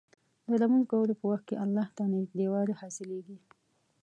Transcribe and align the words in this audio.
د 0.47 0.49
لمونځ 0.61 0.85
کولو 0.91 1.13
په 1.19 1.25
وخت 1.31 1.45
کې 1.49 1.55
الله 1.63 1.85
ته 1.95 2.03
نږدېوالی 2.13 2.75
حاصلېږي. 2.81 3.37